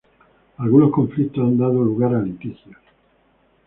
Algunos 0.57 0.89
conflictos 0.91 1.43
han 1.47 1.59
dado 1.59 1.73
lugar 1.83 2.15
a 2.15 2.23
litigios. 2.23 2.75